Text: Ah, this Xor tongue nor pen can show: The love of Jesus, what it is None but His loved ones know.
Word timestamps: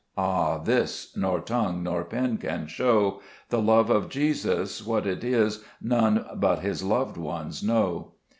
Ah, 0.17 0.57
this 0.57 1.13
Xor 1.15 1.45
tongue 1.45 1.83
nor 1.83 2.03
pen 2.03 2.39
can 2.39 2.65
show: 2.65 3.21
The 3.49 3.61
love 3.61 3.91
of 3.91 4.09
Jesus, 4.09 4.83
what 4.83 5.05
it 5.05 5.23
is 5.23 5.63
None 5.79 6.25
but 6.37 6.61
His 6.61 6.81
loved 6.83 7.17
ones 7.17 7.61
know. 7.61 8.13